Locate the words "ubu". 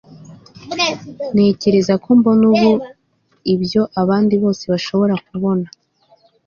2.53-2.71